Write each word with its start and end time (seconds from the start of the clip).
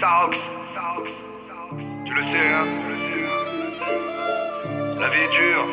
Saox. 0.00 0.36
Tu 2.04 2.14
le 2.14 2.22
sais, 2.22 2.48
hein 2.52 2.66
La 5.00 5.08
vie 5.08 5.22
est 5.22 5.30
dure. 5.30 5.66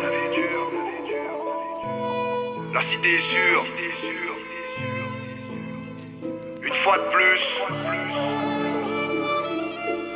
La 2.74 2.82
cité 2.82 3.16
est 3.16 3.30
sûre. 3.32 3.66
Une 6.64 6.74
fois 6.74 6.98
de 6.98 7.04
plus. 7.12 7.44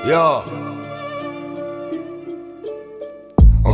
Ya 0.06 0.44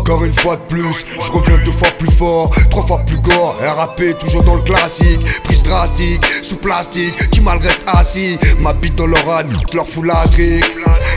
Encore 0.04 0.26
une 0.26 0.34
fois 0.34 0.58
de 0.58 0.62
plus, 0.64 1.06
je 1.14 1.32
reviens 1.32 1.58
deux 1.64 1.72
fois 1.72 1.88
plus 1.98 2.12
fort, 2.12 2.52
trois 2.70 2.86
fois 2.86 3.00
plus 3.06 3.18
gore. 3.22 3.56
RAP 3.62 4.02
toujours 4.20 4.44
dans 4.44 4.56
le 4.56 4.62
classique, 4.62 5.22
prise 5.46 5.64
drastique, 5.64 6.22
sous 6.42 6.58
plastique, 6.58 7.30
qui 7.30 7.40
mal 7.40 7.58
reste 7.60 7.84
assis. 7.88 8.38
Ma 8.60 8.74
bite 8.74 8.96
dans 8.96 9.08
leur 9.08 9.30
âne, 9.30 9.58
leur 9.74 9.88
fout. 9.88 10.04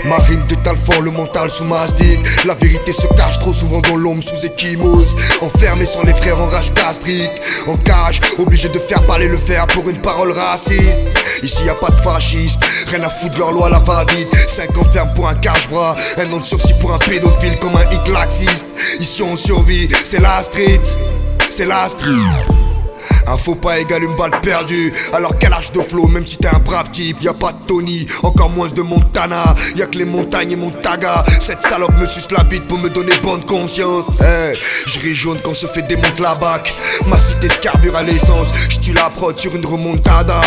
Ma 0.05 0.17
rime 0.19 0.45
détale 0.47 0.77
fort 0.77 1.03
le 1.03 1.11
mental 1.11 1.51
sous 1.51 1.65
mastic. 1.65 2.21
La 2.45 2.55
vérité 2.55 2.93
se 2.93 3.07
cache 3.17 3.39
trop 3.39 3.53
souvent 3.53 3.81
dans 3.81 3.97
l'ombre 3.97 4.23
sous 4.23 4.47
échymose. 4.47 5.17
Enfermé 5.41 5.87
sans 5.87 6.03
les 6.03 6.15
frères 6.15 6.41
en 6.41 6.47
rage 6.47 6.73
gastrique. 6.75 7.31
En 7.67 7.77
cage, 7.77 8.21
obligé 8.39 8.69
de 8.69 8.79
faire 8.79 9.03
parler 9.07 9.29
le 9.29 9.39
fer 9.39 9.67
pour 9.69 9.89
une 9.89 10.01
parole 10.01 10.33
raciste. 10.33 11.01
Ici 11.43 11.65
y 11.65 11.69
a 11.69 11.75
pas 11.75 11.89
de 11.89 11.97
fascistes, 11.97 12.63
rien 12.89 13.03
à 13.03 13.11
foutre 13.11 13.35
de 13.35 13.39
leur 13.41 13.53
loi 13.53 13.69
la 13.69 13.79
va-vite. 13.79 14.29
5 14.49 14.77
ans 14.79 14.89
ferme 14.93 15.13
pour 15.15 15.29
un 15.29 15.35
cache-bras, 15.35 15.97
un 16.19 16.33
an 16.33 16.39
de 16.39 16.47
sursis 16.47 16.75
pour 16.81 16.95
un 16.95 16.99
pédophile 16.99 17.59
comme 17.59 17.77
un 17.77 17.91
hic 17.91 18.09
laxiste. 18.09 18.67
Ici 19.01 19.23
on 19.23 19.37
survit, 19.37 19.89
c'est 20.05 20.21
la 20.21 20.43
street, 20.43 20.81
c'est 21.51 21.67
la 21.67 21.89
street. 21.89 22.56
Un 23.27 23.37
faux 23.37 23.55
pas 23.55 23.79
égale 23.79 24.05
une 24.05 24.15
balle 24.15 24.41
perdue. 24.41 24.93
Alors 25.13 25.37
quel 25.39 25.53
âge 25.53 25.73
de 25.73 25.81
flow, 25.81 26.07
même 26.07 26.27
si 26.27 26.37
t'es 26.37 26.49
un 26.49 26.59
brave 26.59 26.91
type, 26.91 27.23
y 27.23 27.29
a 27.29 27.33
pas 27.33 27.53
de 27.53 27.67
Tony, 27.67 28.07
encore 28.23 28.51
moins 28.51 28.69
de 28.69 28.83
Montana. 28.83 29.55
Y 29.75 29.83
a 29.83 29.87
que 29.87 29.99
les 29.99 30.05
montagnes 30.05 30.53
et 30.53 30.57
Montaga. 30.57 31.25
Cette 31.41 31.63
salope 31.63 31.97
me 31.99 32.07
suce 32.07 32.31
la 32.31 32.45
bite 32.45 32.67
pour 32.69 32.79
me 32.79 32.89
donner 32.89 33.17
bonne 33.23 33.45
conscience. 33.45 34.07
Hey, 34.21 34.57
je 34.87 34.99
ris 35.01 35.15
jaune 35.15 35.39
quand 35.43 35.55
se 35.55 35.67
fait 35.67 35.83
démonte 35.83 36.21
la 36.21 36.35
bac. 36.35 36.73
Ma 37.07 37.19
cité 37.19 37.49
se 37.49 37.95
à 37.95 38.03
l'essence. 38.03 38.53
J'tue 38.69 38.93
la 38.93 39.11
prod 39.11 39.39
sur 39.39 39.55
une 39.55 39.67
remontada. 39.67 40.41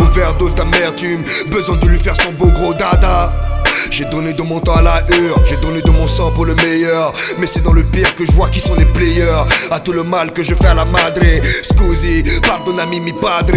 Overdose 0.00 0.54
d'amertume, 0.54 1.24
besoin 1.50 1.76
de 1.76 1.86
lui 1.86 1.98
faire 1.98 2.16
son 2.20 2.32
beau 2.32 2.46
gros 2.46 2.74
dada. 2.74 3.49
J'ai 3.90 4.04
donné 4.06 4.32
de 4.32 4.42
mon 4.42 4.60
temps 4.60 4.76
à 4.76 4.82
la 4.82 5.04
hure, 5.16 5.38
j'ai 5.46 5.56
donné 5.56 5.80
de 5.80 5.90
mon 5.90 6.06
sang 6.06 6.30
pour 6.32 6.44
le 6.44 6.54
meilleur. 6.54 7.12
Mais 7.38 7.46
c'est 7.46 7.62
dans 7.62 7.72
le 7.72 7.82
pire 7.82 8.14
que 8.14 8.26
je 8.26 8.32
vois 8.32 8.48
qui 8.48 8.60
sont 8.60 8.74
les 8.74 8.84
players. 8.84 9.44
À 9.70 9.80
tout 9.80 9.92
le 9.92 10.02
mal 10.02 10.32
que 10.32 10.42
je 10.42 10.54
fais 10.54 10.66
à 10.66 10.74
la 10.74 10.84
madre. 10.84 11.20
Scusi, 11.62 12.24
pardonami 12.42 13.00
mi 13.00 13.12
padre. 13.12 13.54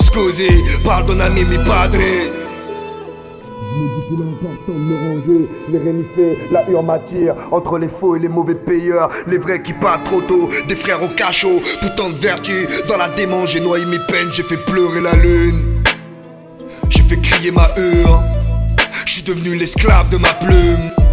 Scusi, 0.00 0.48
pardonami 0.84 1.44
mi 1.44 1.58
padre. 1.58 1.98
Me 3.76 3.88
dis 3.88 4.06
qu'il 4.08 4.20
est 4.20 4.30
important 4.30 4.72
de 4.72 4.78
me 4.78 4.96
ranger, 4.96 5.48
les 5.68 5.78
rénifés, 5.78 6.38
la 6.50 6.66
hure 6.66 6.82
m'attire 6.82 7.34
Entre 7.52 7.76
les 7.76 7.88
faux 7.88 8.16
et 8.16 8.18
les 8.18 8.28
mauvais 8.28 8.54
payeurs, 8.54 9.10
les 9.26 9.36
vrais 9.36 9.60
qui 9.60 9.74
partent 9.74 10.04
trop 10.04 10.22
tôt 10.22 10.48
Des 10.66 10.76
frères 10.76 11.02
au 11.02 11.08
cachot, 11.08 11.60
pour 11.80 11.94
tant 11.94 12.08
de 12.08 12.16
vertu 12.16 12.54
Dans 12.88 12.96
la 12.96 13.10
démence 13.10 13.50
j'ai 13.50 13.60
noyé 13.60 13.84
mes 13.84 13.98
peines, 14.08 14.32
j'ai 14.32 14.44
fait 14.44 14.56
pleurer 14.56 15.02
la 15.02 15.12
lune 15.16 15.82
J'ai 16.88 17.02
fait 17.02 17.20
crier 17.20 17.50
ma 17.50 17.68
hure 17.76 18.35
suis 19.16 19.24
devenu 19.24 19.56
l'esclave 19.56 20.10
de 20.10 20.18
ma 20.18 20.28
plume 20.34 21.05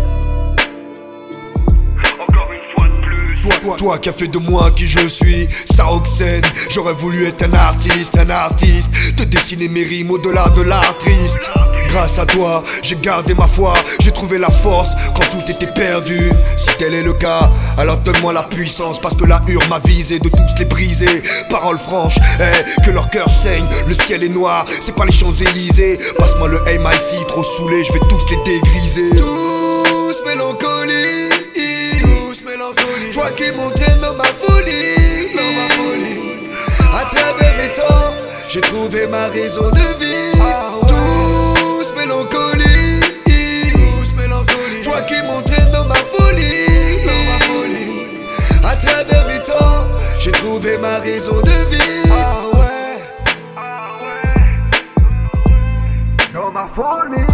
toi, 3.77 3.97
qui 3.97 4.09
as 4.09 4.13
fait 4.13 4.27
de 4.27 4.37
moi 4.37 4.69
qui 4.75 4.87
je 4.87 5.07
suis, 5.07 5.47
Saoxen, 5.65 6.41
j'aurais 6.69 6.93
voulu 6.93 7.25
être 7.25 7.43
un 7.43 7.53
artiste, 7.53 8.17
un 8.17 8.29
artiste, 8.29 8.91
de 9.17 9.23
dessiner 9.23 9.67
mes 9.67 9.83
rimes 9.83 10.11
au-delà 10.11 10.45
de 10.49 10.61
l'art 10.61 10.97
triste. 10.97 11.49
Grâce 11.87 12.17
à 12.17 12.25
toi, 12.25 12.63
j'ai 12.81 12.95
gardé 12.95 13.33
ma 13.35 13.47
foi, 13.47 13.73
j'ai 13.99 14.11
trouvé 14.11 14.37
la 14.39 14.49
force 14.49 14.91
quand 15.15 15.29
tout 15.29 15.51
était 15.51 15.71
perdu. 15.71 16.31
Si 16.57 16.75
tel 16.77 16.93
est 16.93 17.03
le 17.03 17.13
cas, 17.13 17.51
alors 17.77 17.97
donne-moi 17.97 18.33
la 18.33 18.43
puissance, 18.43 18.99
parce 18.99 19.15
que 19.15 19.25
la 19.25 19.41
hure 19.47 19.61
m'a 19.69 19.79
visé 19.79 20.19
de 20.19 20.29
tous 20.29 20.59
les 20.59 20.65
briser. 20.65 21.23
Parole 21.49 21.77
franche, 21.77 22.17
eh, 22.39 22.81
que 22.81 22.91
leur 22.91 23.09
cœur 23.09 23.31
saigne, 23.31 23.65
le 23.87 23.93
ciel 23.93 24.23
est 24.23 24.29
noir, 24.29 24.65
c'est 24.79 24.95
pas 24.95 25.05
les 25.05 25.11
Champs-Élysées. 25.11 25.99
Passe-moi 26.17 26.47
le 26.47 26.57
aim 26.67 26.89
ici, 26.95 27.15
trop 27.27 27.43
saoulé, 27.43 27.83
je 27.83 27.93
vais 27.93 27.99
tous 27.99 28.25
les 28.31 28.37
dégriser. 28.43 29.09
Tous 29.11 30.21
mélancolie, 30.25 31.29
J'ai 38.53 38.61
trouvé 38.61 39.07
ma 39.07 39.29
raison 39.29 39.67
de 39.71 39.97
vie. 39.99 40.39
Douce 41.57 41.91
mélancolie. 41.97 42.99
Douce 43.25 44.15
mélancolie. 44.15 44.83
Toi 44.83 45.01
qui 45.07 45.25
m'entraînes 45.25 45.71
dans 45.71 45.85
ma 45.85 45.95
folie. 45.95 47.03
Dans 48.61 48.69
À 48.69 48.75
travers 48.75 49.25
mes 49.25 49.41
temps 49.41 49.87
J'ai 50.19 50.31
trouvé 50.33 50.77
ma 50.77 50.99
raison 50.99 51.41
de 51.41 51.75
vie 51.75 52.11
ah 52.11 52.43
Dans 56.31 56.51
ma 56.51 56.69
folie. 56.75 57.25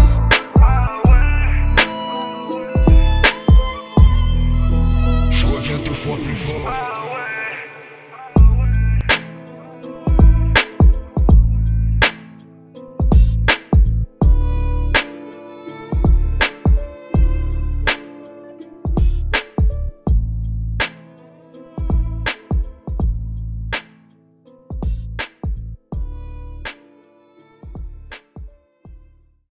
Je 5.32 5.46
reviens 5.48 5.80
deux 5.80 5.96
fois 5.96 6.16
plus 6.24 6.38
fort. 6.38 7.09